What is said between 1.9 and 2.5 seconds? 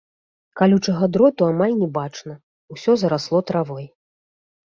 бачна,